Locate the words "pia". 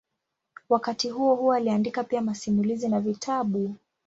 2.03-2.21